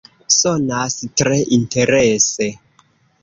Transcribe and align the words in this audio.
Sonas 0.35 0.95
tre 1.21 1.37
interese! 1.57 2.47